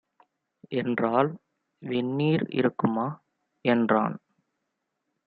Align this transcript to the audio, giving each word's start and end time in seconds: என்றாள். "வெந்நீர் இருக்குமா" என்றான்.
என்றாள். 0.71 1.29
"வெந்நீர் 1.81 2.45
இருக்குமா" 2.49 3.07
என்றான். 3.65 4.15